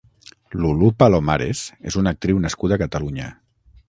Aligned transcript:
Lulú 0.61 0.87
Palomares 1.03 1.61
és 1.91 1.99
una 2.01 2.15
actriu 2.17 2.41
nascuda 2.47 2.79
a 2.79 2.83
Catalunya. 2.87 3.29